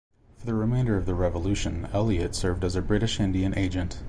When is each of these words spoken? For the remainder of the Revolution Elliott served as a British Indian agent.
For 0.37 0.47
the 0.47 0.55
remainder 0.55 0.97
of 0.97 1.05
the 1.05 1.13
Revolution 1.13 1.87
Elliott 1.93 2.33
served 2.33 2.63
as 2.63 2.75
a 2.75 2.81
British 2.81 3.19
Indian 3.19 3.55
agent. 3.55 3.99